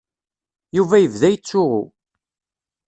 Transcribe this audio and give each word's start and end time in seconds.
Yuba 0.77 0.97
yebda 0.99 1.27
yettsuɣu. 1.31 1.81